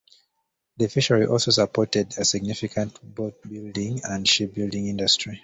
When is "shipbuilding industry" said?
4.27-5.39